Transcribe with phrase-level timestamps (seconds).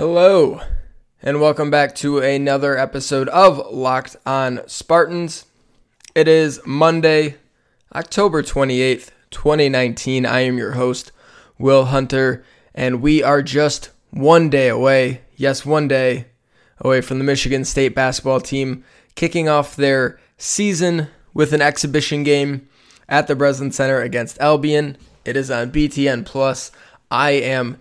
[0.00, 0.62] Hello,
[1.22, 5.44] and welcome back to another episode of Locked on Spartans.
[6.14, 7.34] It is Monday,
[7.94, 10.24] October 28th, 2019.
[10.24, 11.12] I am your host,
[11.58, 12.42] Will Hunter,
[12.74, 16.28] and we are just one day away, yes, one day
[16.78, 18.82] away from the Michigan State basketball team
[19.16, 22.66] kicking off their season with an exhibition game
[23.06, 24.96] at the Breslin Center against Albion.
[25.26, 26.72] It is on BTN Plus.
[27.10, 27.78] I am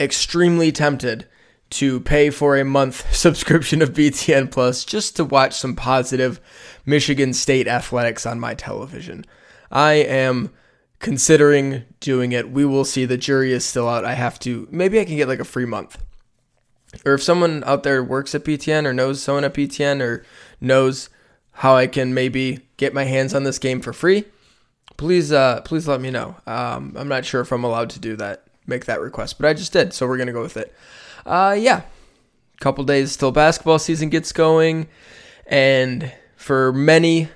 [0.00, 1.26] extremely tempted
[1.70, 6.40] to pay for a month subscription of BTN Plus just to watch some positive
[6.84, 9.24] Michigan State athletics on my television.
[9.70, 10.50] I am
[10.98, 12.50] considering doing it.
[12.50, 13.04] We will see.
[13.04, 14.04] The jury is still out.
[14.04, 16.02] I have to, maybe I can get like a free month.
[17.04, 20.24] Or if someone out there works at BTN or knows someone at BTN or
[20.60, 21.08] knows
[21.52, 24.24] how I can maybe get my hands on this game for free,
[24.96, 26.36] please, uh, please let me know.
[26.46, 29.54] Um, I'm not sure if I'm allowed to do that, make that request, but I
[29.54, 30.74] just did, so we're gonna go with it
[31.26, 31.82] uh, yeah,
[32.60, 34.88] couple days till basketball season gets going,
[35.46, 37.28] and for many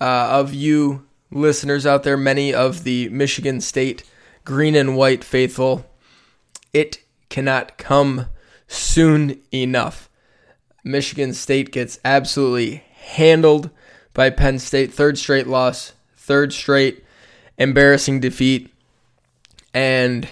[0.00, 4.04] uh, of you listeners out there, many of the Michigan State
[4.44, 5.84] green and white faithful,
[6.72, 8.26] it cannot come
[8.66, 10.08] soon enough.
[10.84, 13.70] Michigan State gets absolutely handled
[14.14, 14.92] by Penn State.
[14.92, 17.04] Third straight loss, third straight
[17.58, 18.72] embarrassing defeat.
[19.74, 20.28] And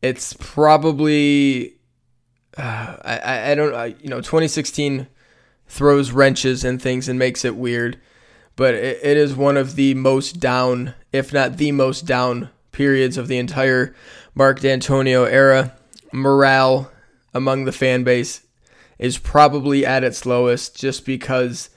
[0.00, 1.77] it's probably
[2.58, 5.06] I, I don't I, you know 2016
[5.66, 8.00] throws wrenches and things and makes it weird,
[8.56, 13.16] but it, it is one of the most down, if not the most down periods
[13.16, 13.94] of the entire
[14.34, 15.74] Mark Dantonio era.
[16.10, 16.90] Morale
[17.34, 18.42] among the fan base
[18.98, 21.70] is probably at its lowest just because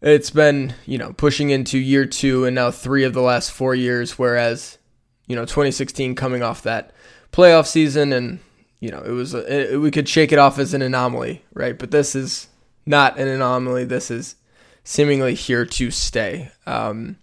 [0.00, 3.74] it's been, you know, pushing into year two and now three of the last four
[3.74, 4.78] years, whereas,
[5.26, 6.92] you know, 2016 coming off that
[7.32, 8.38] playoff season and
[8.80, 11.78] you know, it was a, it, we could shake it off as an anomaly, right?
[11.78, 12.48] But this is
[12.86, 13.84] not an anomaly.
[13.84, 14.36] This is
[14.84, 16.50] seemingly here to stay.
[16.66, 17.16] Um,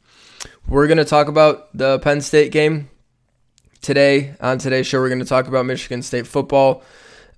[0.67, 2.89] we're going to talk about the Penn State game
[3.81, 4.35] today.
[4.41, 6.83] On today's show, we're going to talk about Michigan State football.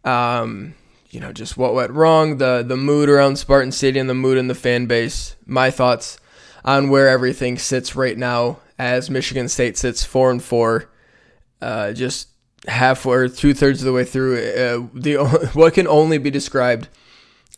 [0.03, 0.73] Um,
[1.09, 4.47] you know, just what went wrong, the the mood around Spartan Stadium, the mood in
[4.47, 6.19] the fan base, my thoughts
[6.65, 10.89] on where everything sits right now as Michigan State sits four and four.
[11.61, 12.27] Uh, just
[12.67, 16.87] half or two thirds of the way through, uh, the what can only be described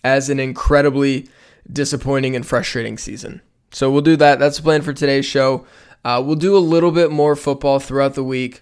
[0.04, 1.28] as an incredibly
[1.72, 3.42] disappointing and frustrating season.
[3.72, 4.40] So we'll do that.
[4.40, 5.66] That's the plan for today's show.
[6.04, 8.62] Uh, we'll do a little bit more football throughout the week,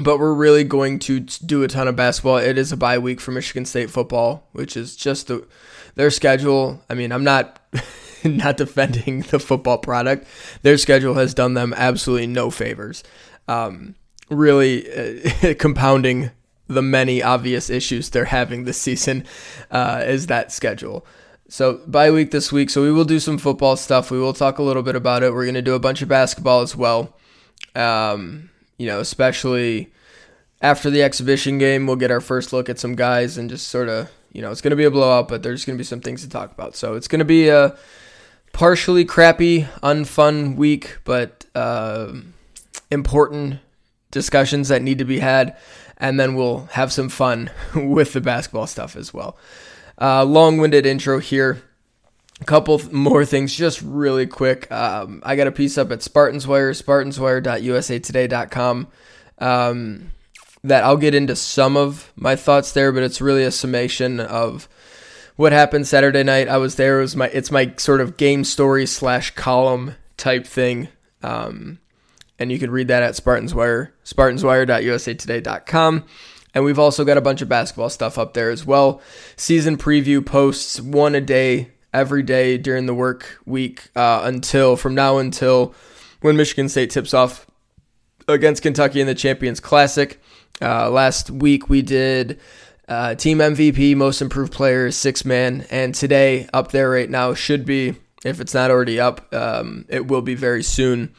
[0.00, 2.38] but we're really going to do a ton of basketball.
[2.38, 5.46] It is a bye week for Michigan State football, which is just the,
[5.96, 6.82] their schedule.
[6.88, 7.60] I mean, I'm not.
[8.24, 10.26] not defending the football product.
[10.62, 13.04] Their schedule has done them absolutely no favors.
[13.46, 13.94] Um,
[14.30, 16.30] really uh, compounding
[16.68, 19.24] the many obvious issues they're having this season
[19.70, 21.06] uh, is that schedule.
[21.48, 24.10] So bye week this week, so we will do some football stuff.
[24.10, 25.32] We will talk a little bit about it.
[25.32, 27.14] We're going to do a bunch of basketball as well.
[27.76, 29.92] Um, you know, especially
[30.60, 33.88] after the exhibition game, we'll get our first look at some guys and just sort
[33.88, 36.00] of, you know, it's going to be a blowout, but there's going to be some
[36.00, 36.74] things to talk about.
[36.74, 37.76] So it's going to be a
[38.52, 42.12] partially crappy, unfun week, but uh,
[42.90, 43.60] important
[44.16, 45.54] discussions that need to be had,
[45.98, 49.36] and then we'll have some fun with the basketball stuff as well.
[50.00, 51.62] Uh, Long winded intro here.
[52.40, 54.72] A couple more things, just really quick.
[54.72, 58.88] Um, I got a piece up at Spartans Wire, spartanswire.usatoday.com.
[59.38, 60.12] Um,
[60.64, 64.66] that I'll get into some of my thoughts there, but it's really a summation of
[65.36, 66.48] what happened Saturday night.
[66.48, 66.98] I was there.
[66.98, 70.88] It was my it's my sort of game story slash column type thing.
[71.22, 71.80] Um,
[72.38, 76.04] and you can read that at Spartans Wire, spartanswire.usatoday.com.
[76.54, 79.02] And we've also got a bunch of basketball stuff up there as well.
[79.36, 84.94] Season preview posts, one a day, every day during the work week uh, until from
[84.94, 85.74] now until
[86.20, 87.46] when Michigan State tips off
[88.28, 90.20] against Kentucky in the Champions Classic.
[90.60, 92.40] Uh, last week we did
[92.88, 97.64] uh, team MVP, most improved player, six man, and today up there right now should
[97.64, 101.14] be, if it's not already up, um, it will be very soon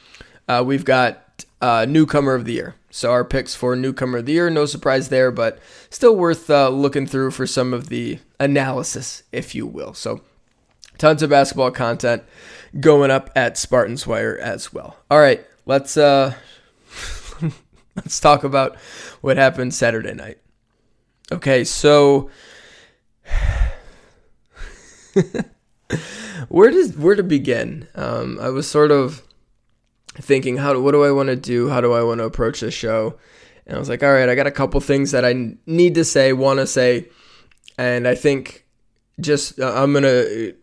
[0.47, 2.75] uh, we've got uh, newcomer of the year.
[2.89, 5.59] So our picks for newcomer of the year, no surprise there, but
[5.89, 9.94] still worth uh, looking through for some of the analysis, if you will.
[9.94, 10.21] So
[10.97, 12.23] tons of basketball content
[12.79, 14.97] going up at Spartans Wire as well.
[15.11, 16.33] All right, let's uh,
[17.95, 18.77] let's talk about
[19.21, 20.39] what happened Saturday night.
[21.31, 22.29] Okay, so
[26.47, 27.88] where does where to begin?
[27.95, 29.23] Um, I was sort of
[30.19, 31.69] thinking how what do I want to do?
[31.69, 33.17] How do I want to approach this show?
[33.65, 36.05] And I was like, all right, I got a couple things that I need to
[36.05, 37.09] say, want to say.
[37.77, 38.65] And I think
[39.19, 40.55] just uh, I'm going to,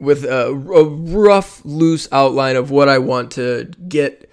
[0.00, 4.30] with a, a rough, loose outline of what I want to get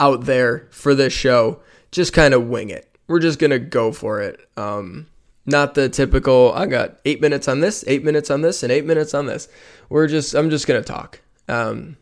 [0.00, 1.60] out there for this show,
[1.92, 2.96] just kind of wing it.
[3.06, 4.40] We're just to go for it.
[4.56, 5.06] Um,
[5.46, 8.84] not the typical, I got eight minutes on this, eight minutes on this, and eight
[8.84, 9.48] minutes on this.
[9.88, 11.20] We're just, I'm just to talk.
[11.48, 11.96] Um,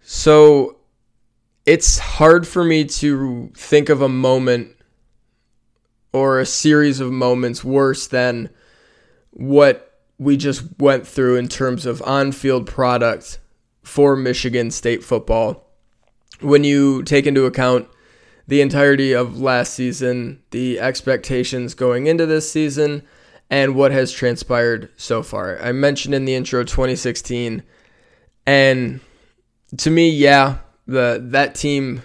[0.00, 0.76] so
[1.66, 4.74] it's hard for me to think of a moment
[6.12, 8.50] or a series of moments worse than
[9.30, 13.38] what we just went through in terms of on field product
[13.82, 15.68] for Michigan State football.
[16.40, 17.88] When you take into account
[18.46, 23.02] the entirety of last season, the expectations going into this season,
[23.48, 25.60] and what has transpired so far.
[25.62, 27.62] I mentioned in the intro 2016,
[28.46, 29.00] and
[29.76, 32.02] to me, yeah, the that team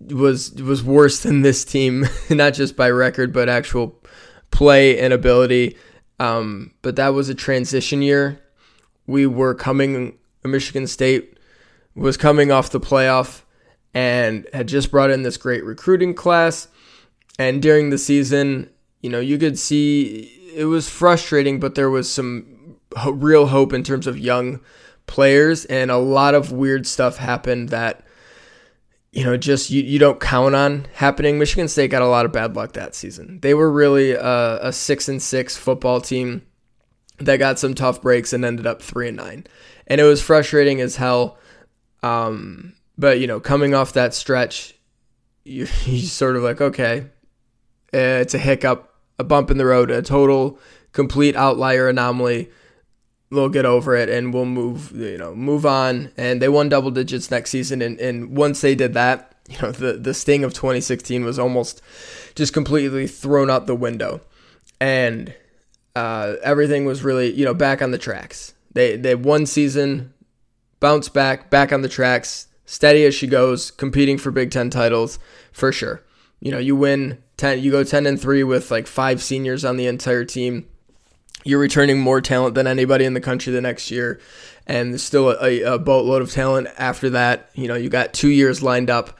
[0.00, 3.98] was was worse than this team, not just by record but actual
[4.50, 5.76] play and ability.
[6.18, 8.40] Um, but that was a transition year.
[9.06, 10.18] We were coming.
[10.44, 11.38] Michigan State
[11.94, 13.42] was coming off the playoff
[13.92, 16.68] and had just brought in this great recruiting class.
[17.38, 18.70] And during the season,
[19.00, 22.76] you know, you could see it was frustrating, but there was some
[23.06, 24.60] real hope in terms of young
[25.10, 28.02] players, and a lot of weird stuff happened that
[29.12, 31.38] you know just you, you don't count on happening.
[31.38, 33.40] Michigan State got a lot of bad luck that season.
[33.40, 36.46] They were really a, a six and six football team
[37.18, 39.46] that got some tough breaks and ended up three and nine,
[39.88, 41.36] and it was frustrating as hell.
[42.02, 44.74] Um, but you know, coming off that stretch,
[45.44, 47.06] you you sort of like okay,
[47.92, 50.58] it's a hiccup, a bump in the road, a total
[50.92, 52.50] complete outlier anomaly
[53.30, 56.12] they'll get over it and we'll move you know move on.
[56.16, 57.82] And they won double digits next season.
[57.82, 61.82] And, and once they did that you know the the sting of 2016 was almost
[62.34, 64.20] just completely thrown out the window.
[64.80, 65.34] And
[65.96, 68.54] uh, everything was really you know back on the tracks.
[68.72, 70.14] They they one season
[70.78, 75.18] bounce back back on the tracks steady as she goes competing for big 10 titles
[75.52, 76.02] for sure.
[76.38, 79.76] You know you win 10 you go 10 and 3 with like five seniors on
[79.76, 80.68] the entire team
[81.44, 84.20] you're returning more talent than anybody in the country the next year,
[84.66, 87.50] and there's still a, a boatload of talent after that.
[87.54, 89.18] You know, you got two years lined up,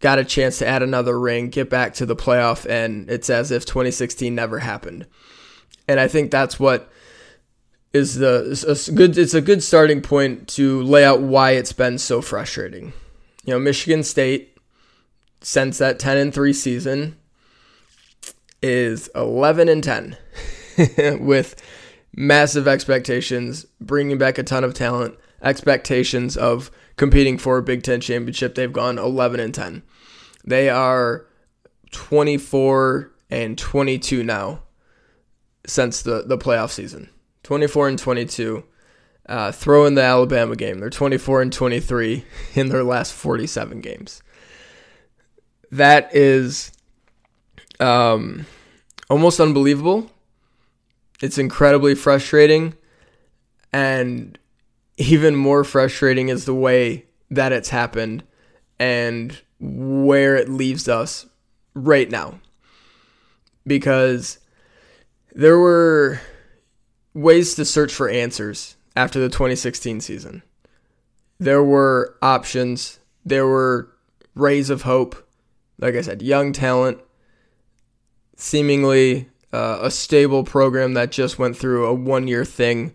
[0.00, 3.50] got a chance to add another ring, get back to the playoff, and it's as
[3.50, 5.06] if 2016 never happened.
[5.86, 6.90] And I think that's what
[7.92, 9.18] is the a good.
[9.18, 12.92] It's a good starting point to lay out why it's been so frustrating.
[13.44, 14.58] You know, Michigan State
[15.42, 17.16] since that 10 and 3 season
[18.62, 20.16] is 11 and 10.
[21.20, 21.60] with
[22.14, 28.00] massive expectations, bringing back a ton of talent, expectations of competing for a Big Ten
[28.00, 28.54] championship.
[28.54, 29.82] They've gone 11 and 10.
[30.44, 31.26] They are
[31.92, 34.62] 24 and 22 now
[35.66, 37.10] since the, the playoff season.
[37.42, 38.64] 24 and 22.
[39.28, 40.80] Uh, throw in the Alabama game.
[40.80, 42.24] They're 24 and 23
[42.54, 44.22] in their last 47 games.
[45.70, 46.72] That is
[47.78, 48.46] um,
[49.08, 50.10] almost unbelievable
[51.20, 52.74] it's incredibly frustrating.
[53.72, 54.38] And
[54.96, 58.24] even more frustrating is the way that it's happened
[58.78, 61.26] and where it leaves us
[61.74, 62.40] right now.
[63.66, 64.38] Because
[65.32, 66.20] there were
[67.14, 70.42] ways to search for answers after the 2016 season.
[71.38, 73.90] There were options, there were
[74.34, 75.26] rays of hope.
[75.78, 76.98] Like I said, young talent,
[78.36, 82.94] seemingly uh, a stable program that just went through a one year thing.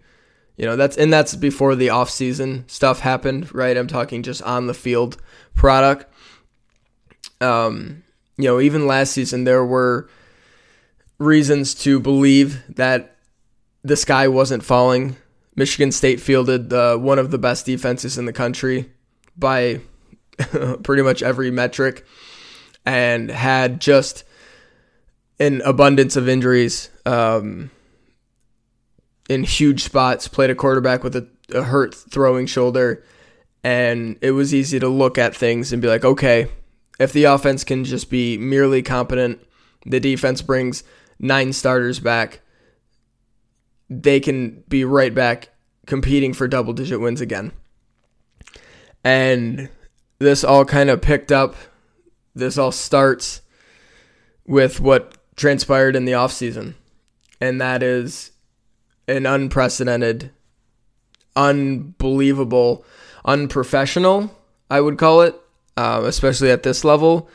[0.58, 3.76] You know, that's and that's before the off season stuff happened, right?
[3.76, 5.18] I'm talking just on the field
[5.54, 6.12] product.
[7.42, 8.04] Um,
[8.38, 10.10] you know, even last season there were
[11.18, 13.18] reasons to believe that
[13.84, 15.16] the sky wasn't falling.
[15.56, 18.92] Michigan State fielded uh, one of the best defenses in the country
[19.38, 19.80] by
[20.84, 22.06] pretty much every metric
[22.86, 24.25] and had just
[25.40, 27.72] an abundance of injuries um,
[29.30, 30.28] in huge spots.
[30.28, 33.04] Played a quarterback with a, a hurt throwing shoulder,
[33.64, 36.48] and it was easy to look at things and be like, okay,
[37.00, 39.40] if the offense can just be merely competent,
[39.86, 40.84] the defense brings
[41.20, 42.42] nine starters back,
[43.90, 45.50] they can be right back
[45.86, 47.52] competing for double digit wins again.
[49.04, 49.70] And
[50.20, 51.56] this all kind of picked up.
[52.34, 53.42] This all starts
[54.48, 56.76] with what transpired in the offseason.
[57.42, 58.32] And that is
[59.08, 60.32] an unprecedented,
[61.36, 62.86] unbelievable,
[63.24, 64.36] unprofessional,
[64.70, 65.36] I would call it,
[65.78, 67.30] uh, especially at this level,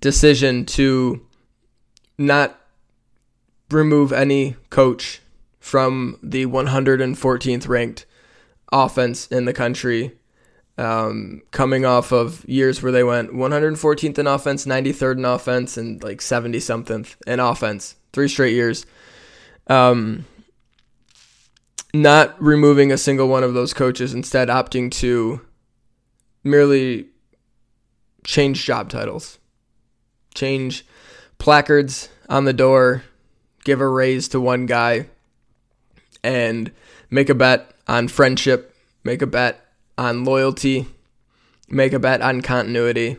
[0.00, 1.24] decision to
[2.18, 2.58] not
[3.70, 5.20] remove any coach
[5.60, 8.06] from the 114th ranked
[8.72, 10.12] offense in the country,
[10.82, 16.02] um, coming off of years where they went 114th in offense, 93rd in offense, and
[16.02, 18.84] like 70 something in offense, three straight years.
[19.68, 20.26] Um,
[21.94, 25.40] not removing a single one of those coaches, instead opting to
[26.42, 27.06] merely
[28.24, 29.38] change job titles,
[30.34, 30.84] change
[31.38, 33.04] placards on the door,
[33.62, 35.06] give a raise to one guy,
[36.24, 36.72] and
[37.08, 38.74] make a bet on friendship,
[39.04, 39.61] make a bet
[39.98, 40.86] on loyalty,
[41.68, 43.18] make a bet on continuity,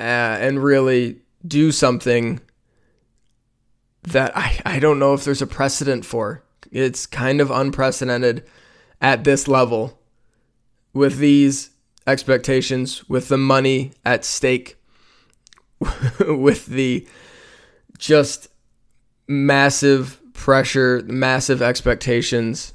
[0.00, 0.02] uh,
[0.40, 2.40] and really do something
[4.02, 6.42] that I, I don't know if there's a precedent for.
[6.70, 8.44] It's kind of unprecedented
[9.00, 9.98] at this level
[10.92, 11.70] with these
[12.06, 14.76] expectations, with the money at stake,
[16.20, 17.06] with the
[17.98, 18.48] just
[19.26, 22.72] massive pressure, massive expectations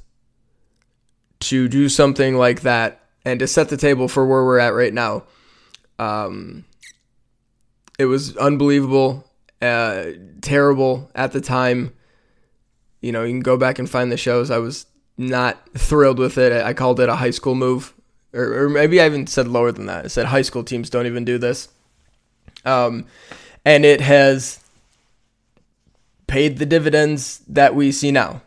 [1.39, 4.93] to do something like that and to set the table for where we're at right
[4.93, 5.23] now.
[5.99, 6.65] Um,
[7.97, 9.25] it was unbelievable,
[9.61, 10.05] uh,
[10.41, 11.93] terrible at the time.
[13.01, 14.49] You know, you can go back and find the shows.
[14.49, 14.85] I was
[15.17, 16.51] not thrilled with it.
[16.51, 17.93] I called it a high school move,
[18.33, 20.05] or, or maybe I even said lower than that.
[20.05, 21.69] I said high school teams don't even do this.
[22.65, 23.05] Um,
[23.65, 24.59] and it has
[26.27, 28.41] paid the dividends that we see now.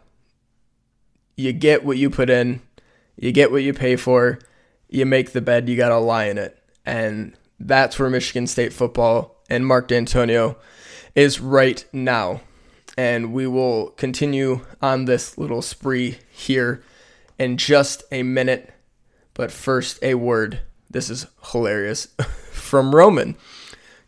[1.36, 2.60] You get what you put in,
[3.16, 4.38] you get what you pay for,
[4.88, 6.58] you make the bed, you got to lie in it.
[6.84, 10.56] And that's where Michigan State football and Mark Dantonio
[11.14, 12.40] is right now.
[12.96, 16.82] And we will continue on this little spree here
[17.38, 18.72] in just a minute.
[19.34, 20.60] But first, a word.
[20.88, 22.06] This is hilarious
[22.52, 23.36] from Roman.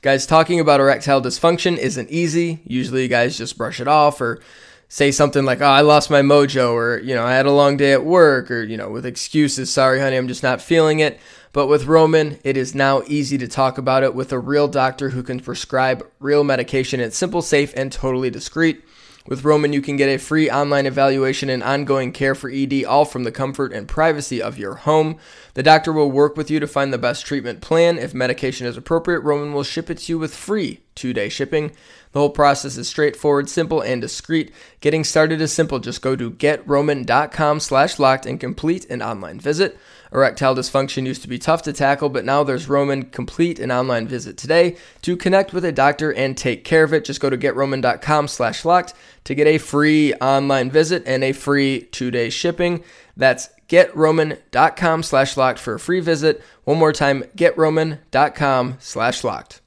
[0.00, 2.60] Guys, talking about erectile dysfunction isn't easy.
[2.64, 4.40] Usually, you guys just brush it off or
[4.88, 7.76] say something like, oh, I lost my mojo, or, you know, I had a long
[7.76, 11.20] day at work, or, you know, with excuses, sorry, honey, I'm just not feeling it.
[11.52, 15.10] But with Roman, it is now easy to talk about it with a real doctor
[15.10, 17.00] who can prescribe real medication.
[17.00, 18.82] It's simple, safe, and totally discreet.
[19.26, 23.04] With Roman, you can get a free online evaluation and ongoing care for ED, all
[23.04, 25.18] from the comfort and privacy of your home.
[25.52, 27.98] The doctor will work with you to find the best treatment plan.
[27.98, 31.72] If medication is appropriate, Roman will ship it to you with free two day shipping.
[32.12, 34.52] The whole process is straightforward, simple, and discreet.
[34.80, 35.78] Getting started is simple.
[35.78, 39.78] Just go to getroman.com slash locked and complete an online visit.
[40.12, 43.04] Erectile dysfunction used to be tough to tackle, but now there's Roman.
[43.04, 47.04] Complete an online visit today to connect with a doctor and take care of it.
[47.04, 51.82] Just go to getroman.com slash locked to get a free online visit and a free
[51.92, 52.82] two-day shipping.
[53.16, 56.42] That's getroman.com slash locked for a free visit.
[56.64, 59.60] One more time, getroman.com slash locked.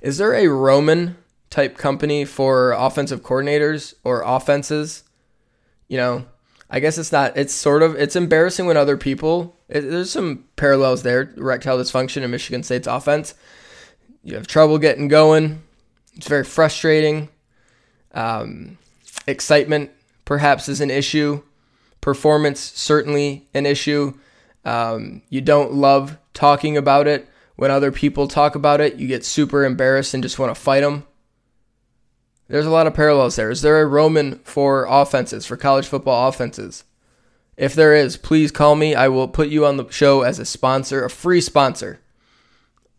[0.00, 1.16] Is there a Roman
[1.50, 5.04] type company for offensive coordinators or offenses?
[5.88, 6.26] You know,
[6.70, 7.36] I guess it's not.
[7.36, 7.94] It's sort of.
[7.96, 9.56] It's embarrassing when other people.
[9.68, 11.32] It, there's some parallels there.
[11.36, 13.34] Erectile dysfunction in Michigan State's offense.
[14.22, 15.62] You have trouble getting going.
[16.14, 17.28] It's very frustrating.
[18.12, 18.78] Um,
[19.26, 19.90] excitement
[20.24, 21.42] perhaps is an issue.
[22.00, 24.14] Performance certainly an issue.
[24.64, 27.26] Um, you don't love talking about it.
[27.58, 30.82] When other people talk about it, you get super embarrassed and just want to fight
[30.82, 31.04] them.
[32.46, 33.50] There's a lot of parallels there.
[33.50, 36.84] Is there a Roman for offenses, for college football offenses?
[37.56, 38.94] If there is, please call me.
[38.94, 41.98] I will put you on the show as a sponsor, a free sponsor.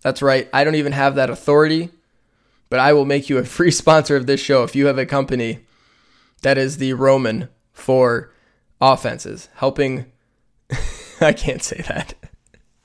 [0.02, 0.50] That's right.
[0.52, 1.92] I don't even have that authority,
[2.70, 5.06] but I will make you a free sponsor of this show if you have a
[5.06, 5.60] company
[6.42, 8.34] that is the Roman for
[8.82, 10.12] offenses, helping.
[11.22, 12.14] I can't say that.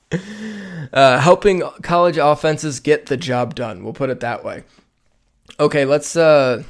[0.95, 3.83] Uh, helping college offenses get the job done.
[3.83, 4.63] We'll put it that way.
[5.59, 6.63] Okay, let's uh,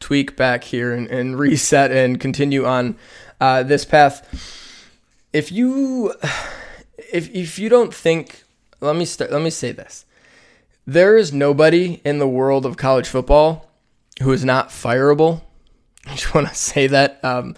[0.00, 2.96] tweak back here and, and reset and continue on
[3.40, 4.22] uh, this path.
[5.32, 6.14] If you
[7.12, 8.44] if if you don't think,
[8.80, 9.06] let me.
[9.18, 10.04] Let me say this:
[10.86, 13.70] there is nobody in the world of college football
[14.22, 15.42] who is not fireable.
[16.06, 17.56] I just want to say that um,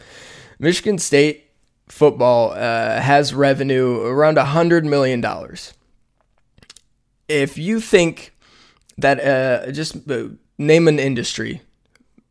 [0.59, 1.48] Michigan State
[1.89, 5.73] football uh, has revenue around a hundred million dollars.
[7.29, 8.35] If you think
[8.99, 10.29] that uh, just uh,
[10.59, 11.63] name an industry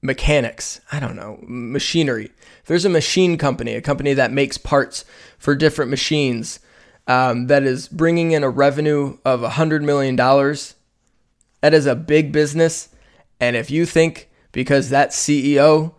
[0.02, 2.30] mechanics i don't know machinery.
[2.66, 5.06] There's a machine company a company that makes parts
[5.38, 6.60] for different machines
[7.08, 12.34] um, that is bringing in a revenue of a $100 million that is a big
[12.34, 12.90] business.
[13.40, 15.94] And if you think because that ceo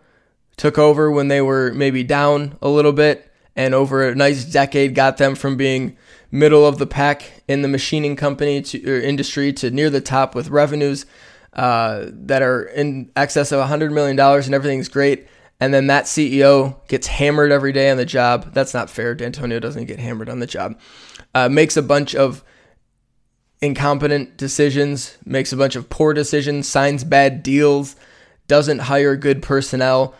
[0.56, 3.27] took over when they were maybe down a little bit
[3.58, 5.96] and over a nice decade got them from being
[6.30, 10.48] middle of the pack in the machining company to, industry to near the top with
[10.48, 11.04] revenues
[11.54, 15.26] uh, that are in excess of $100 million and everything's great.
[15.58, 18.54] And then that CEO gets hammered every day on the job.
[18.54, 19.16] That's not fair.
[19.16, 20.78] Dantonio doesn't get hammered on the job.
[21.34, 22.44] Uh, makes a bunch of
[23.60, 27.96] incompetent decisions, makes a bunch of poor decisions, signs bad deals,
[28.46, 30.14] doesn't hire good personnel,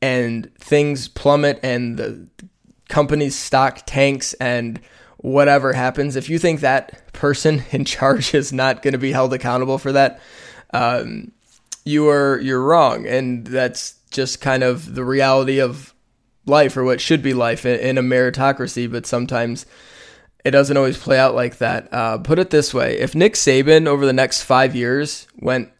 [0.00, 2.28] and things plummet and the
[2.92, 4.78] company's stock tanks and
[5.16, 6.14] whatever happens.
[6.14, 9.92] If you think that person in charge is not going to be held accountable for
[9.92, 10.20] that,
[10.72, 11.32] um,
[11.84, 15.94] you are you're wrong, and that's just kind of the reality of
[16.46, 18.90] life or what should be life in, in a meritocracy.
[18.90, 19.66] But sometimes
[20.44, 21.92] it doesn't always play out like that.
[21.92, 25.70] Uh, put it this way: if Nick Saban over the next five years went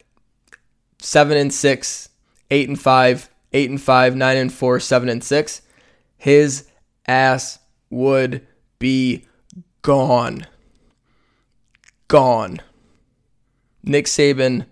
[0.99, 2.09] seven and six,
[2.51, 5.61] eight and five, eight and five, nine and four, seven and six,
[6.17, 6.65] his
[7.07, 8.45] ass would
[8.79, 9.25] be
[9.81, 10.47] gone.
[12.07, 12.61] Gone.
[13.83, 14.65] Nick Saban,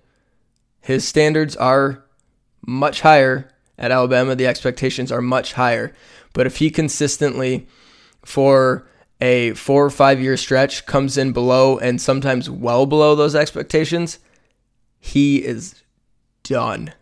[0.79, 2.03] his standards are
[2.65, 4.35] much higher at Alabama.
[4.35, 5.93] The expectations are much higher.
[6.33, 7.67] But if he consistently,
[8.23, 8.87] for
[9.19, 14.19] a four or five year stretch, comes in below and sometimes well below those expectations,
[14.99, 15.83] he is
[16.43, 16.93] done.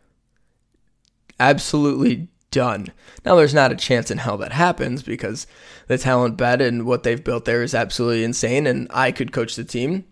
[1.39, 2.88] Absolutely done.
[3.25, 5.48] Now, there's not a chance in hell that happens because
[5.88, 8.68] the talent bed and what they've built there is absolutely insane.
[8.68, 10.06] And I could coach the team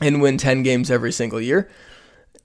[0.00, 1.70] and win 10 games every single year.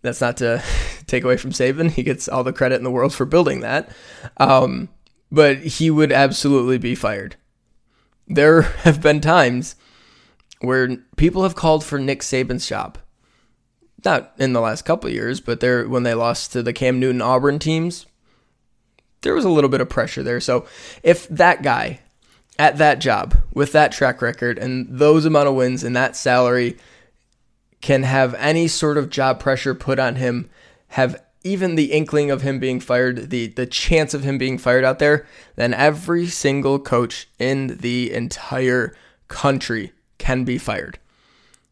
[0.02, 0.64] That's not to
[1.08, 1.92] take away from Saban.
[1.92, 3.90] He gets all the credit in the world for building that.
[4.38, 4.90] Um,
[5.32, 7.36] but he would absolutely be fired.
[8.28, 9.76] There have been times
[10.62, 12.98] where people have called for Nick Saban's job.
[14.06, 17.22] Not in the last couple years, but there when they lost to the Cam Newton
[17.22, 18.06] Auburn teams,
[19.22, 20.40] there was a little bit of pressure there.
[20.40, 20.66] So
[21.04, 22.00] if that guy
[22.58, 26.78] at that job with that track record and those amount of wins and that salary
[27.82, 30.50] can have any sort of job pressure put on him,
[30.90, 34.84] have even the inkling of him being fired, the the chance of him being fired
[34.84, 38.94] out there, then every single coach in the entire
[39.30, 41.00] country can be fired.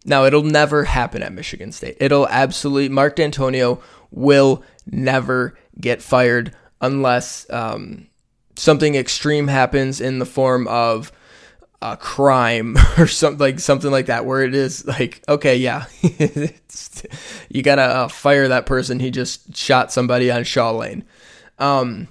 [0.06, 1.98] Now, it'll never happen at Michigan State.
[2.00, 8.08] It'll absolutely Mark Dantonio will never get fired unless um,
[8.56, 11.12] something extreme happens in the form of
[11.82, 15.86] a crime or something like something like that where it is like okay yeah
[17.50, 19.00] you gotta uh, fire that person.
[19.00, 21.04] He just shot somebody on shaw lane.
[21.60, 22.08] Um,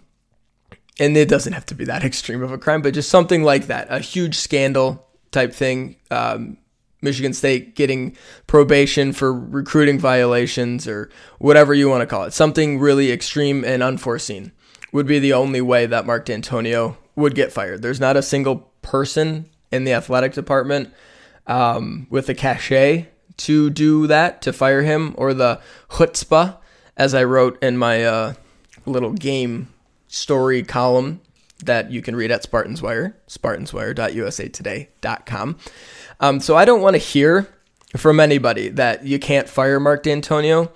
[0.99, 3.67] and it doesn't have to be that extreme of a crime but just something like
[3.67, 6.57] that a huge scandal type thing um,
[7.03, 12.79] michigan state getting probation for recruiting violations or whatever you want to call it something
[12.81, 14.51] really extreme and unforeseen
[14.93, 18.71] would be the only way that mark dantonio would get fired there's not a single
[18.83, 20.93] person in the athletic department
[21.47, 26.57] um, with the cachet to do that, to fire him, or the chutzpah,
[26.97, 28.35] as I wrote in my uh,
[28.87, 29.69] little game
[30.09, 31.21] story column
[31.65, 35.59] that you can read at Spartans Wire, spartanswire.usatoday.com.
[36.21, 37.47] Um, so I don't want to hear
[37.97, 40.71] from anybody that you can't fire Mark Dantonio.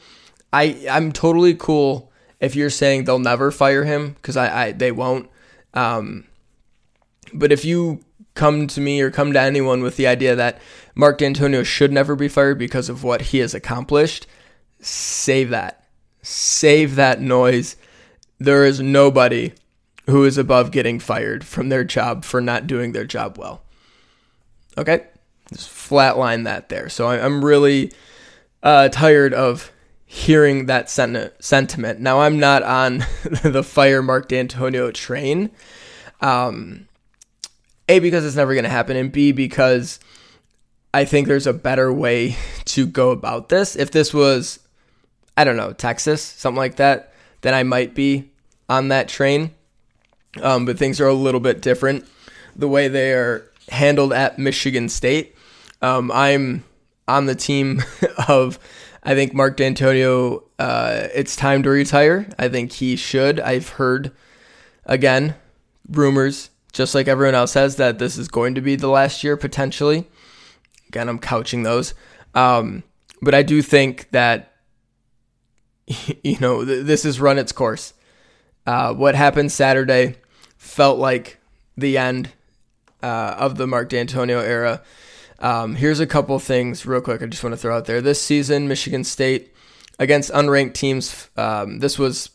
[0.53, 2.10] I I'm totally cool
[2.41, 5.29] if you're saying they'll never fire him because I, I they won't.
[5.75, 6.25] Um,
[7.33, 8.01] but if you
[8.35, 10.61] come to me or come to anyone with the idea that
[10.95, 14.27] Mark Dantonio should never be fired because of what he has accomplished,
[14.81, 15.85] save that.
[16.23, 17.77] Save that noise.
[18.39, 19.53] There is nobody
[20.07, 23.63] who is above getting fired from their job for not doing their job well.
[24.77, 25.07] Okay?
[25.53, 26.89] Just flatline that there.
[26.89, 27.93] So I'm really
[28.63, 29.71] uh, tired of
[30.13, 32.01] hearing that sentiment.
[32.01, 32.99] Now, I'm not on
[33.45, 35.53] the fire Mark Dantonio train.
[36.21, 36.89] Um,
[37.89, 40.01] a, because it's never going to happen, and B, because
[40.93, 43.77] I think there's a better way to go about this.
[43.77, 44.59] If this was,
[45.37, 48.33] I don't know, Texas, something like that, then I might be
[48.69, 49.55] on that train.
[50.43, 52.05] Um, but things are a little bit different
[52.57, 55.37] the way they are handled at Michigan State.
[55.81, 56.65] Um, I'm
[57.07, 57.85] on the team
[58.29, 58.59] of,
[59.03, 62.29] I think Mark Dantonio, uh, it's time to retire.
[62.39, 63.41] I think he should.
[63.41, 64.13] I've heard,
[64.85, 65.35] again,
[65.89, 69.37] rumors just like everyone else has, that this is going to be the last year
[69.37, 70.07] potentially.
[70.89, 71.95] Again, I'm couching those.
[72.35, 72.85] Um,
[73.23, 74.55] but I do think that,
[76.23, 77.95] you know, th- this has run its course.
[78.67, 80.17] Uh, what happened Saturday
[80.59, 81.39] felt like
[81.77, 82.31] the end
[83.03, 84.83] uh, of the Mark Dantonio era.
[85.41, 87.23] Um, here's a couple things, real quick.
[87.23, 88.01] I just want to throw out there.
[88.01, 89.55] This season, Michigan State
[89.99, 91.29] against unranked teams.
[91.37, 92.31] Um, this was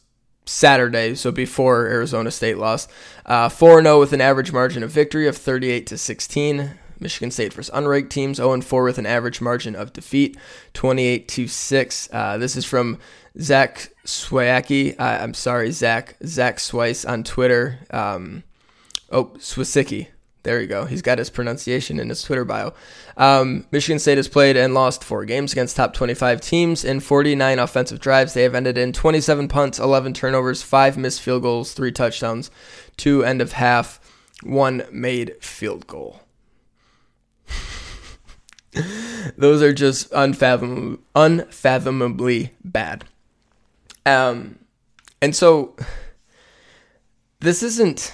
[0.45, 2.89] Saturday, so before Arizona State lost.
[3.25, 6.71] Uh, 4 0 with an average margin of victory of 38 to 16.
[6.99, 10.37] Michigan State versus unranked teams, 0 4 with an average margin of defeat,
[10.73, 12.09] 28 to 6.
[12.11, 12.97] Uh, this is from
[13.39, 14.97] Zach Swayaki.
[14.99, 16.15] Uh, I'm sorry, Zach.
[16.25, 17.79] Zach Swice on Twitter.
[17.91, 18.43] Um,
[19.11, 20.07] oh, Swisicki.
[20.45, 20.85] There you go.
[20.85, 22.75] He's got his pronunciation in his Twitter bio.
[23.17, 27.57] Um, Michigan State has played and lost four games against top 25 teams in 49
[27.57, 28.35] offensive drives.
[28.35, 32.51] They have ended in 27 punts, 11 turnovers, five missed field goals, three touchdowns,
[32.95, 33.99] two end of half,
[34.43, 36.21] one made field goal.
[39.35, 43.05] Those are just unfathomably, unfathomably bad.
[44.05, 44.59] Um,
[45.23, 45.75] and so
[47.39, 48.13] this isn't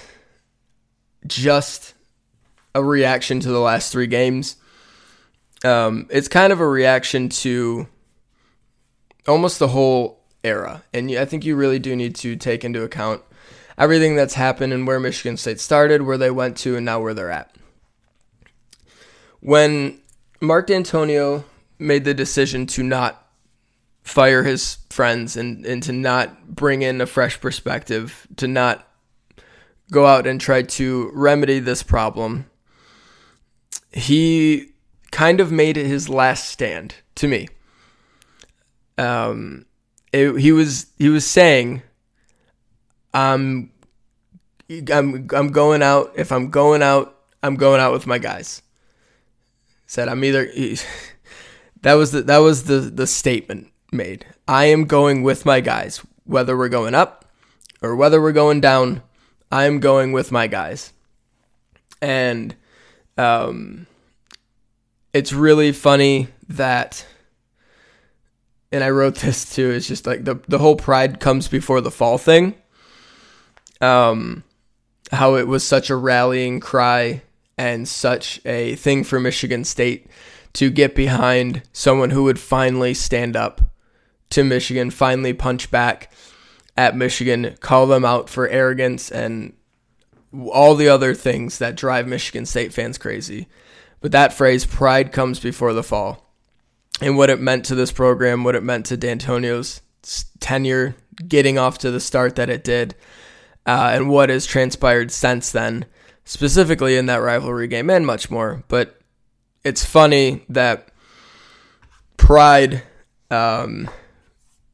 [1.26, 1.92] just
[2.74, 4.56] a reaction to the last three games.
[5.64, 7.86] Um, it's kind of a reaction to
[9.26, 13.22] almost the whole era, and I think you really do need to take into account
[13.78, 17.14] everything that's happened and where Michigan State started, where they went to, and now where
[17.14, 17.54] they're at.
[19.40, 20.00] When
[20.40, 21.44] Mark Dantonio
[21.78, 23.26] made the decision to not
[24.02, 28.86] fire his friends and, and to not bring in a fresh perspective, to not
[29.90, 32.46] go out and try to remedy this problem,
[33.92, 34.72] he
[35.10, 37.48] kind of made it his last stand to me.
[38.98, 39.66] Um,
[40.12, 41.82] it, he was he was saying,
[43.14, 43.70] "I'm,
[44.92, 46.12] I'm, I'm going out.
[46.16, 48.62] If I'm going out, I'm going out with my guys."
[49.86, 50.46] Said I'm either.
[50.46, 50.78] He,
[51.82, 54.26] that was the that was the the statement made.
[54.48, 57.26] I am going with my guys, whether we're going up
[57.82, 59.02] or whether we're going down.
[59.50, 60.94] I am going with my guys,
[62.00, 62.56] and
[63.16, 63.86] um,
[65.12, 67.06] it's really funny that,
[68.70, 69.70] and I wrote this too.
[69.70, 72.54] It's just like the the whole pride comes before the fall thing.
[73.80, 74.44] Um,
[75.10, 77.22] how it was such a rallying cry
[77.58, 80.06] and such a thing for Michigan State
[80.54, 83.60] to get behind someone who would finally stand up
[84.30, 86.10] to Michigan, finally punch back
[86.76, 89.52] at Michigan, call them out for arrogance and
[90.50, 93.48] all the other things that drive Michigan State fans crazy.
[94.00, 96.28] But that phrase, pride comes before the fall,
[97.00, 99.80] and what it meant to this program, what it meant to Dantonio's
[100.40, 100.96] tenure,
[101.28, 102.94] getting off to the start that it did,
[103.64, 105.84] uh, and what has transpired since then,
[106.24, 108.64] specifically in that rivalry game and much more.
[108.66, 109.00] But
[109.62, 110.88] it's funny that
[112.16, 112.82] pride
[113.30, 113.88] um,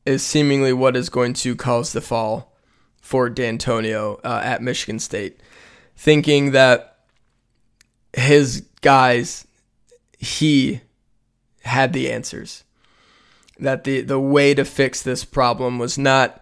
[0.07, 2.57] is seemingly what is going to cause the fall
[3.03, 5.41] for Dantonio uh, at Michigan State
[5.99, 6.97] thinking that
[8.13, 9.47] his guys,
[10.17, 10.81] he
[11.65, 12.63] had the answers.
[13.59, 16.41] That the, the way to fix this problem was not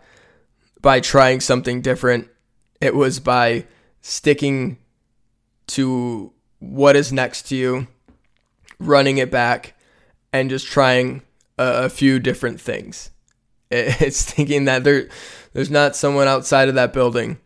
[0.83, 2.29] by trying something different,
[2.83, 3.65] it was by
[4.03, 4.77] sticking
[5.69, 7.87] to what is next to you,
[8.79, 9.75] running it back,
[10.35, 11.23] and just trying
[11.57, 13.11] a, a few different things.
[13.69, 15.09] It's thinking that there,
[15.55, 17.39] there's not someone outside of that building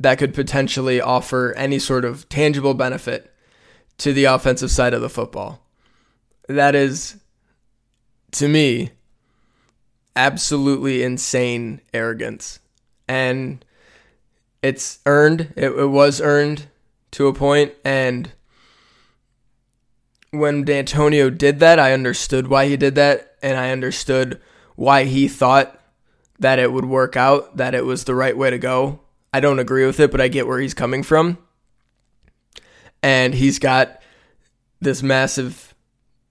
[0.00, 3.32] that could potentially offer any sort of tangible benefit
[3.98, 5.62] to the offensive side of the football.
[6.48, 7.16] That is,
[8.32, 8.90] to me,
[10.16, 12.58] absolutely insane arrogance.
[13.08, 13.64] And
[14.62, 16.66] it's earned, it, it was earned
[17.12, 18.32] to a point, and
[20.30, 24.40] when Dantonio did that, I understood why he did that, and I understood
[24.74, 25.80] why he thought
[26.40, 29.00] that it would work out, that it was the right way to go.
[29.34, 31.38] I don't agree with it, but I get where he's coming from.
[33.02, 34.00] And he's got
[34.80, 35.74] this massive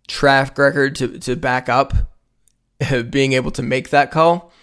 [0.07, 1.93] track record to, to back up
[3.09, 4.53] being able to make that call.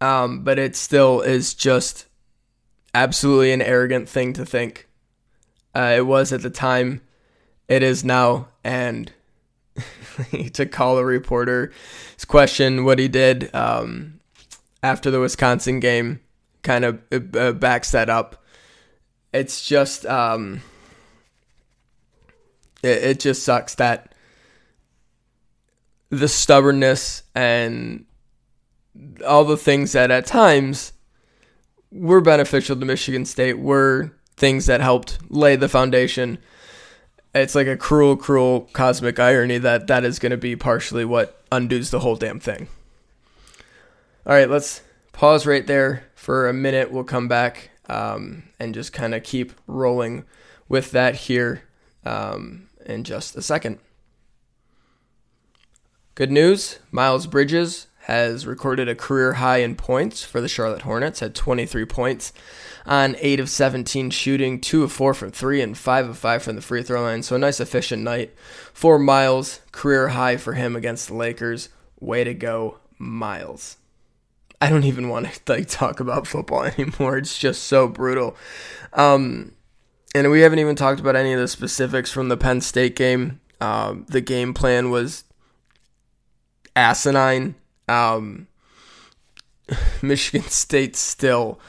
[0.00, 2.06] Um, but it still is just
[2.94, 4.88] absolutely an arrogant thing to think.
[5.74, 7.02] Uh, it was at the time,
[7.68, 9.12] it is now, and
[10.54, 11.70] to call a reporter,
[12.28, 14.20] question what he did um,
[14.82, 16.20] after the Wisconsin game
[16.62, 17.00] kind of
[17.36, 18.44] uh, backs that up.
[19.32, 20.62] It's just um,
[22.82, 24.14] it, it just sucks that
[26.10, 28.04] the stubbornness and
[29.26, 30.92] all the things that at times
[31.92, 36.38] were beneficial to Michigan State were things that helped lay the foundation.
[37.34, 41.42] It's like a cruel, cruel cosmic irony that that is going to be partially what
[41.52, 42.68] undoes the whole damn thing.
[44.26, 46.92] All right, let's pause right there for a minute.
[46.92, 50.24] We'll come back um, and just kind of keep rolling
[50.68, 51.62] with that here
[52.04, 53.78] um, in just a second.
[56.14, 61.22] Good news Miles Bridges has recorded a career high in points for the Charlotte Hornets,
[61.22, 62.34] at 23 points
[62.84, 66.56] on 8 of 17 shooting, 2 of 4 from 3, and 5 of 5 from
[66.56, 67.22] the free throw line.
[67.22, 68.34] So a nice efficient night
[68.74, 69.60] for Miles.
[69.72, 71.70] Career high for him against the Lakers.
[71.98, 73.78] Way to go, Miles.
[74.60, 77.18] I don't even want to like talk about football anymore.
[77.18, 78.36] It's just so brutal.
[78.92, 79.52] Um,
[80.14, 83.40] and we haven't even talked about any of the specifics from the Penn State game.
[83.60, 85.24] Um, the game plan was
[86.74, 87.54] asinine.
[87.88, 88.48] Um,
[90.02, 91.60] Michigan State still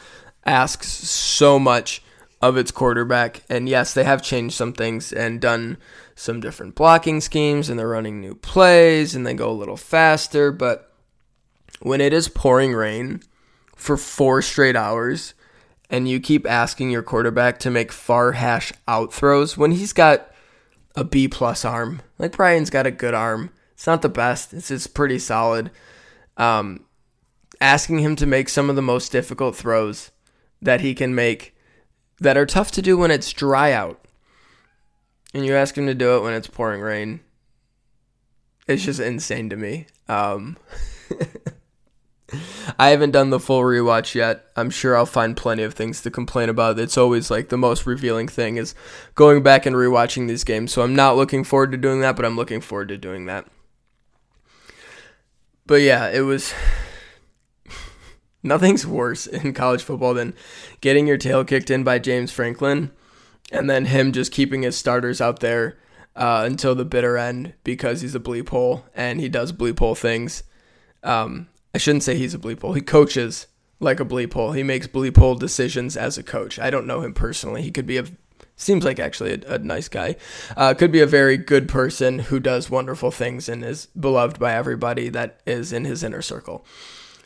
[0.45, 2.01] asks so much
[2.41, 3.43] of its quarterback.
[3.49, 5.77] And yes, they have changed some things and done
[6.15, 10.51] some different blocking schemes, and they're running new plays and they go a little faster.
[10.51, 10.90] But
[11.79, 13.21] when it is pouring rain
[13.75, 15.33] for four straight hours,
[15.89, 20.31] and you keep asking your quarterback to make far hash out throws when he's got
[20.95, 23.51] a B plus arm, like Brian's got a good arm.
[23.73, 24.53] It's not the best.
[24.53, 25.71] It's just pretty solid.
[26.37, 26.85] Um,
[27.59, 30.11] asking him to make some of the most difficult throws
[30.61, 31.55] that he can make
[32.19, 34.05] that are tough to do when it's dry out.
[35.33, 37.21] And you ask him to do it when it's pouring rain.
[38.67, 39.87] It's just insane to me.
[40.07, 40.57] Um,
[42.79, 44.45] I haven't done the full rewatch yet.
[44.55, 46.79] I'm sure I'll find plenty of things to complain about.
[46.79, 48.75] It's always like the most revealing thing is
[49.15, 50.71] going back and rewatching these games.
[50.71, 53.47] So I'm not looking forward to doing that, but I'm looking forward to doing that.
[55.65, 56.53] But yeah, it was
[58.43, 60.33] nothing's worse in college football than
[60.81, 62.91] getting your tail kicked in by James Franklin
[63.51, 65.77] and then him just keeping his starters out there
[66.15, 69.95] uh, until the bitter end because he's a bleep hole and he does bleep hole
[69.95, 70.43] things.
[71.03, 72.73] Um, I shouldn't say he's a bleep hole.
[72.73, 73.47] He coaches
[73.79, 74.51] like a bleep hole.
[74.51, 76.59] He makes bleep hole decisions as a coach.
[76.59, 77.61] I don't know him personally.
[77.61, 78.05] He could be a
[78.55, 80.15] seems like actually a, a nice guy.
[80.55, 84.53] Uh, could be a very good person who does wonderful things and is beloved by
[84.53, 86.65] everybody that is in his inner circle.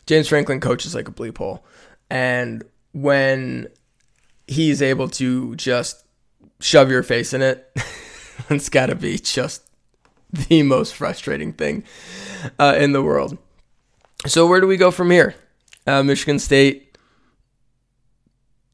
[0.06, 1.64] James Franklin coaches like a bleep hole.
[2.08, 3.68] And when
[4.46, 6.04] he's able to just
[6.60, 7.70] shove your face in it,
[8.50, 9.62] it's got to be just
[10.32, 11.84] the most frustrating thing
[12.58, 13.36] uh, in the world.
[14.26, 15.34] So, where do we go from here?
[15.86, 16.98] Uh, Michigan State,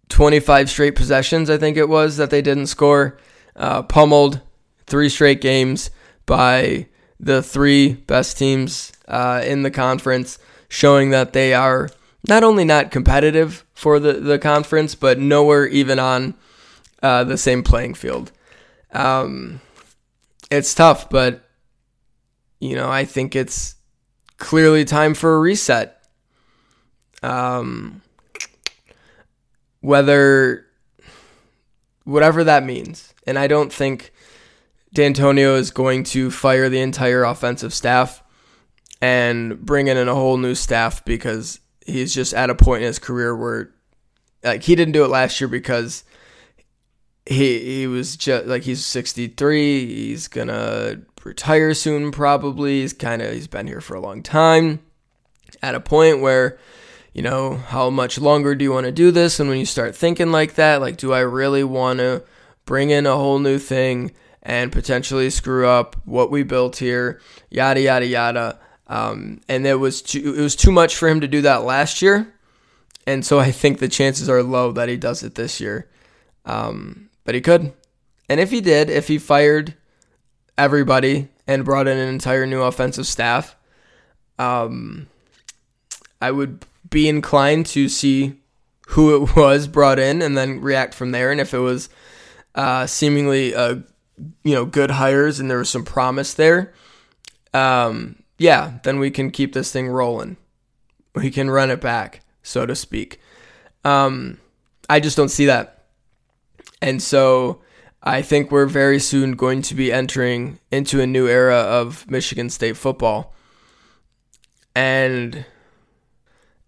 [0.09, 3.19] 25 straight possessions, I think it was, that they didn't score.
[3.55, 4.41] Uh, pummeled
[4.87, 5.91] three straight games
[6.25, 6.87] by
[7.21, 10.39] the three best teams uh, in the conference
[10.69, 11.91] showing that they are
[12.27, 16.35] not only not competitive for the, the conference, but nowhere even on
[17.03, 18.33] uh, the same playing field.
[18.93, 19.61] Um,
[20.51, 21.45] it's tough, but
[22.59, 23.75] you know, I think it's
[24.43, 26.03] clearly time for a reset.
[27.23, 28.03] Um,
[29.81, 30.67] whether
[32.03, 34.13] whatever that means, and I don't think
[34.95, 38.25] Dantonio is going to fire the entire offensive staff
[39.01, 42.99] and bring in a whole new staff because he's just at a point in his
[42.99, 43.71] career where
[44.43, 46.03] like he didn't do it last year because
[47.27, 52.81] he he was just like he's 63 he's gonna retire soon probably.
[52.81, 54.81] He's kind of he's been here for a long time
[55.63, 56.59] at a point where
[57.13, 59.39] you know how much longer do you want to do this?
[59.39, 62.25] And when you start thinking like that like do i really want to
[62.65, 67.21] bring in a whole new thing and potentially screw up what we built here?
[67.51, 68.59] Yada yada yada.
[68.93, 72.03] Um, and it was too, it was too much for him to do that last
[72.03, 72.35] year,
[73.07, 75.89] and so I think the chances are low that he does it this year.
[76.45, 77.73] Um, but he could,
[78.29, 79.77] and if he did, if he fired
[80.57, 83.57] everybody and brought in an entire new offensive staff,
[84.39, 85.09] um,
[86.21, 88.35] I would be inclined to see
[88.89, 91.31] who it was brought in and then react from there.
[91.31, 91.89] And if it was
[92.55, 93.83] uh, seemingly a
[94.45, 96.73] you know good hires and there was some promise there,
[97.55, 100.37] um, yeah, then we can keep this thing rolling.
[101.15, 103.21] We can run it back, so to speak.
[103.85, 104.39] Um,
[104.89, 105.85] I just don't see that.
[106.81, 107.61] And so
[108.03, 112.51] I think we're very soon going to be entering into a new era of Michigan
[112.51, 113.33] State football.
[114.75, 115.45] And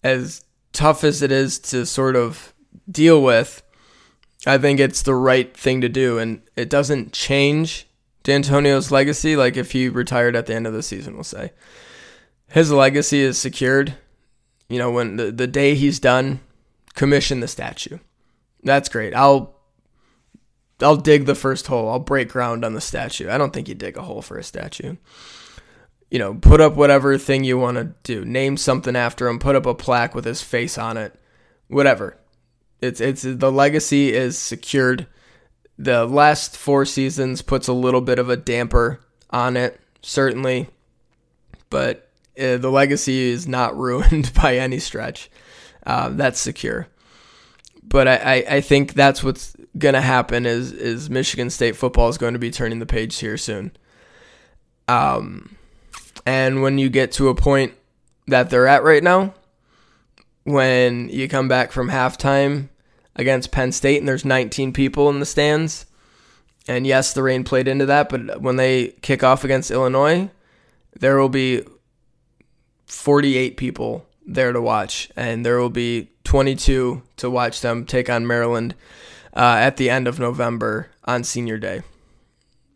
[0.05, 2.55] as tough as it is to sort of
[2.89, 3.63] deal with,
[4.47, 6.19] I think it's the right thing to do.
[6.19, 7.87] And it doesn't change
[8.23, 11.53] Dantonio's legacy, like if he retired at the end of the season, we'll say,
[12.49, 13.95] his legacy is secured.
[14.69, 16.41] You know, when the, the day he's done,
[16.95, 17.99] commission the statue.
[18.63, 19.15] That's great.
[19.15, 19.55] I'll
[20.81, 21.89] I'll dig the first hole.
[21.89, 23.31] I'll break ground on the statue.
[23.31, 24.97] I don't think you dig a hole for a statue.
[26.11, 28.25] You know, put up whatever thing you want to do.
[28.25, 29.39] Name something after him.
[29.39, 31.19] Put up a plaque with his face on it.
[31.69, 32.19] Whatever.
[32.81, 35.07] It's it's the legacy is secured
[35.79, 40.69] the last four seasons puts a little bit of a damper on it, certainly,
[41.71, 45.31] but uh, the legacy is not ruined by any stretch.
[45.85, 46.89] Uh, that's secure.
[47.83, 52.19] But I, I, I think that's what's gonna happen is is Michigan State football is
[52.19, 53.73] going to be turning the page here soon.
[54.89, 55.57] Um,
[56.27, 57.75] and when you get to a point
[58.27, 59.35] that they're at right now,
[60.45, 62.69] when you come back from halftime
[63.17, 65.87] against Penn State and there's 19 people in the stands,
[66.67, 70.31] and yes, the rain played into that, but when they kick off against Illinois,
[70.99, 71.63] there will be
[72.87, 78.27] 48 people there to watch, and there will be 22 to watch them take on
[78.27, 78.75] Maryland
[79.35, 81.83] uh, at the end of November on Senior Day.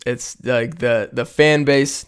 [0.05, 2.07] It's like the the fan base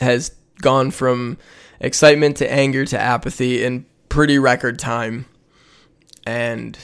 [0.00, 1.38] has gone from
[1.80, 5.26] excitement to anger to apathy in pretty record time,
[6.26, 6.78] and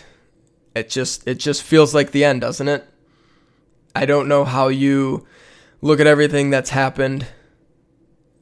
[0.74, 2.84] it just it just feels like the end, doesn't it?
[3.94, 5.26] I don't know how you
[5.80, 7.26] look at everything that's happened,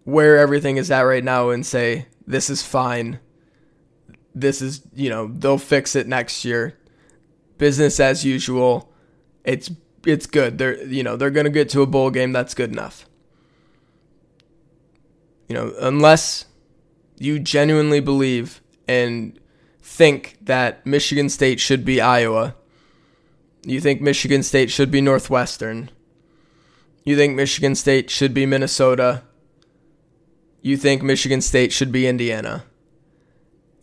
[0.04, 3.18] where everything is at right now, and say this is fine.
[4.34, 6.79] This is you know they'll fix it next year.
[7.60, 8.90] Business as usual.
[9.44, 9.70] It's
[10.06, 10.56] it's good.
[10.56, 12.32] They're you know they're gonna get to a bowl game.
[12.32, 13.06] That's good enough.
[15.46, 16.46] You know unless
[17.18, 19.38] you genuinely believe and
[19.82, 22.56] think that Michigan State should be Iowa.
[23.62, 25.90] You think Michigan State should be Northwestern.
[27.04, 29.22] You think Michigan State should be Minnesota.
[30.62, 32.64] You think Michigan State should be Indiana.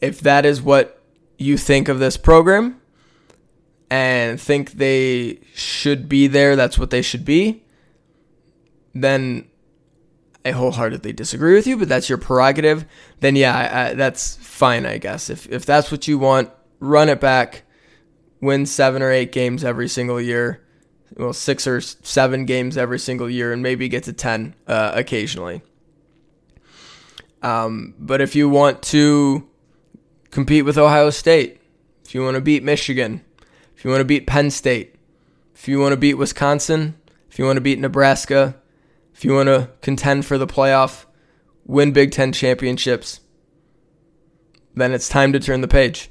[0.02, 1.00] If that is what
[1.38, 2.82] you think of this program,
[3.90, 7.64] and think they should be there, that's what they should be,
[8.94, 9.48] then
[10.44, 12.86] I wholeheartedly disagree with you, but that's your prerogative.
[13.20, 15.30] Then yeah, I, I, that's fine, I guess.
[15.30, 17.64] If if that's what you want, run it back,
[18.42, 20.66] win seven or eight games every single year,
[21.18, 25.62] well six or seven games every single year, and maybe get to ten uh, occasionally.
[27.42, 29.48] Um, but if you want to
[30.32, 31.62] compete with Ohio State,
[32.06, 33.24] if you want to beat Michigan,
[33.78, 34.96] if you want to beat Penn State,
[35.54, 36.96] if you want to beat Wisconsin,
[37.30, 38.56] if you want to beat Nebraska,
[39.14, 41.06] if you want to contend for the playoff,
[41.64, 43.20] win Big Ten championships,
[44.74, 46.10] then it's time to turn the page.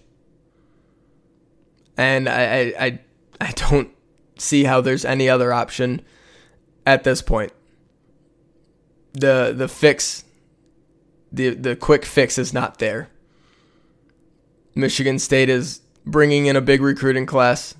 [1.97, 3.01] And I, I,
[3.41, 3.91] I don't
[4.39, 6.03] see how there's any other option
[6.87, 7.53] at this point.
[9.15, 10.25] The the fix,
[11.33, 13.09] the the quick fix is not there.
[14.77, 17.75] Michigan State is bringing in a big recruiting class.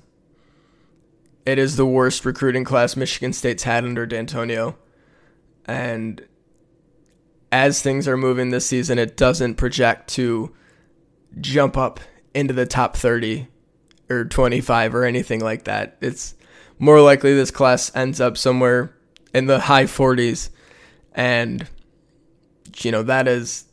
[1.45, 4.75] It is the worst recruiting class Michigan State's had under Dantonio.
[5.65, 6.27] And
[7.51, 10.53] as things are moving this season, it doesn't project to
[11.39, 12.01] jump up
[12.33, 13.47] into the top 30
[14.09, 15.97] or 25 or anything like that.
[16.01, 16.35] It's
[16.79, 18.93] more likely this class ends up somewhere
[19.33, 20.49] in the high 40s.
[21.13, 21.67] And,
[22.79, 23.65] you know, that is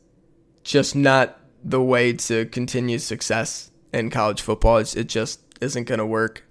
[0.62, 4.78] just not the way to continue success in college football.
[4.78, 6.44] It's, it just isn't going to work.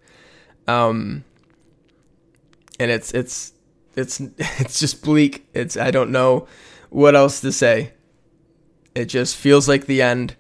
[0.68, 1.26] Um,
[2.80, 3.54] and it's it's
[3.96, 5.48] it's it's just bleak.
[5.54, 6.48] It's I don't know
[6.90, 7.94] what else to say.
[8.96, 10.36] It just feels like the end.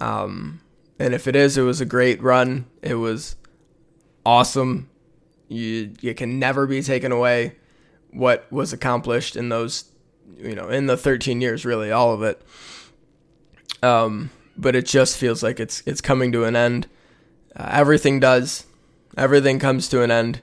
[0.00, 0.60] Um,
[0.98, 2.66] and if it is, it was a great run.
[2.82, 3.36] It was
[4.24, 4.88] awesome.
[5.48, 7.56] You you can never be taken away
[8.10, 9.92] what was accomplished in those
[10.38, 12.40] you know in the 13 years really all of it
[13.82, 16.86] um but it just feels like it's it's coming to an end.
[17.56, 18.66] Uh, everything does.
[19.16, 20.40] Everything comes to an end.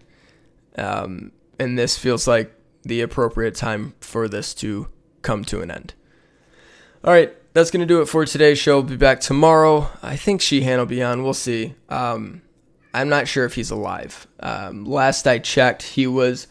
[0.78, 4.88] Um, and this feels like the appropriate time for this to
[5.22, 5.94] come to an end.
[7.04, 8.80] All right, that's to do it for today's show.
[8.80, 9.90] We'll be back tomorrow.
[10.02, 11.24] I think Sheehan will be on.
[11.24, 11.76] We'll see.
[11.90, 12.42] Um,
[12.94, 14.28] I'm not sure if he's alive.
[14.40, 16.48] Um, last I checked, he was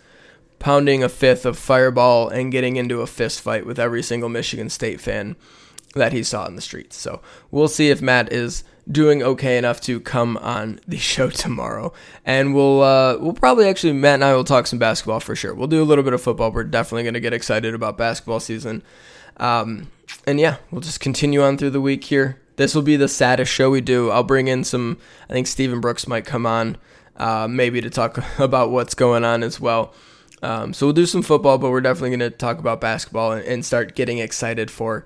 [0.59, 4.71] pounding a fifth of Fireball and getting into a fist fight with every single Michigan
[4.71, 5.37] State fan
[5.95, 6.97] that he saw in the streets.
[6.97, 11.93] So we'll see if Matt is doing okay enough to come on the show tomorrow.
[12.25, 15.55] And we'll uh, we'll probably actually Matt and I will talk some basketball for sure.
[15.55, 16.51] We'll do a little bit of football.
[16.51, 18.83] We're definitely going to get excited about basketball season.
[19.39, 19.89] Um,
[20.27, 22.41] and yeah, we'll just continue on through the week here.
[22.57, 24.11] This will be the saddest show we do.
[24.11, 24.99] I'll bring in some.
[25.29, 26.77] I think Stephen Brooks might come on,
[27.17, 29.93] uh, maybe to talk about what's going on as well.
[30.43, 33.45] Um, so we'll do some football, but we're definitely going to talk about basketball and,
[33.45, 35.05] and start getting excited for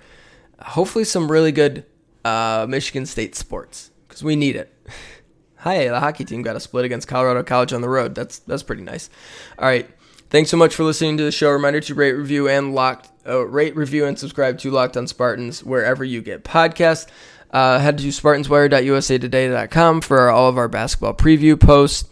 [0.60, 1.84] hopefully some really good
[2.24, 4.72] uh, Michigan State sports because we need it.
[5.56, 8.14] Hi, the hockey team got a split against Colorado College on the road.
[8.14, 9.10] That's that's pretty nice.
[9.58, 9.88] All right,
[10.30, 11.50] thanks so much for listening to the show.
[11.50, 15.64] Reminder to rate, review, and locked uh, rate, review, and subscribe to Locked On Spartans
[15.64, 17.08] wherever you get podcasts.
[17.50, 22.08] Uh, head to SpartansWire.USAToday.com for all of our basketball preview posts,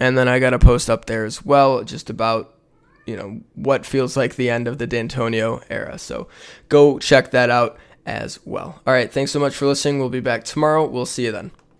[0.00, 2.54] and then I got a post up there as well, just about
[3.10, 5.98] you know, what feels like the end of the Dantonio era.
[5.98, 6.28] So
[6.68, 8.80] go check that out as well.
[8.86, 9.98] All right, thanks so much for listening.
[9.98, 10.86] We'll be back tomorrow.
[10.86, 11.50] We'll see you then.